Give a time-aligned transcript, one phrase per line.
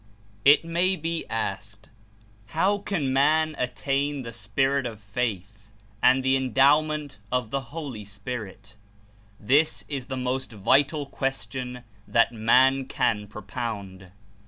[0.53, 1.89] ''It may be asked,
[2.47, 5.69] How can man attain the Spirit of Faith
[6.01, 8.77] and the endowment of the Holy Spirit?
[9.39, 14.09] This is the most vital question that man can propound.